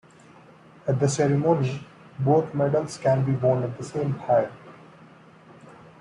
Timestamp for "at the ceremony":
0.87-1.85